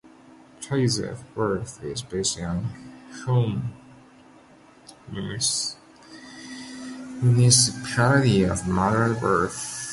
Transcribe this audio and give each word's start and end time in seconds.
Place 0.61 0.97
of 0.97 1.23
births 1.35 1.79
is 1.83 2.01
based 2.01 2.39
on 2.39 2.63
home 3.23 3.71
municipality 7.21 8.41
of 8.41 8.67
mother 8.67 9.03
at 9.13 9.21
birth. 9.21 9.77